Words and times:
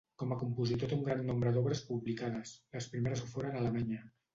Com 0.21 0.31
a 0.35 0.37
compositor 0.43 0.91
té 0.93 0.97
un 1.01 1.03
gran 1.11 1.21
nombre 1.29 1.53
d'obres 1.59 1.85
publicades; 1.93 2.59
les 2.77 2.93
primeres 2.97 3.27
ho 3.27 3.33
foren 3.37 3.59
a 3.59 3.67
Alemanya. 3.67 4.07